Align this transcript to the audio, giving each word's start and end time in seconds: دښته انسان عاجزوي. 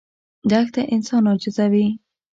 دښته 0.49 0.81
انسان 0.93 1.23
عاجزوي. 1.31 1.87